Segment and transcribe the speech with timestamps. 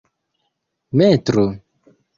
[0.97, 1.45] metro